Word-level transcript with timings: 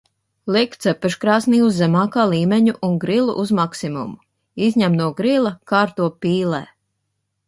Liek 0.53 0.71
cepeškrāsnī 0.83 1.57
uz 1.65 1.75
zemākā 1.81 2.23
līmeņa 2.31 2.73
un 2.87 2.95
grilu 3.03 3.35
uz 3.43 3.51
maksimumu. 3.59 4.17
Izņem 4.69 4.97
no 5.03 5.11
grila, 5.21 5.53
kārto 5.73 6.09
pīlē. 6.25 6.63